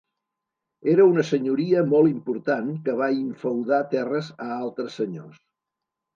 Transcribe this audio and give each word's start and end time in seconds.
Era 0.93 1.03
una 1.09 1.25
senyoria 1.31 1.83
molt 1.91 2.13
important 2.13 2.73
que 2.89 2.97
va 3.03 3.11
infeudar 3.19 3.81
terres 3.93 4.33
a 4.49 4.51
altres 4.59 4.99
senyors. 5.03 5.39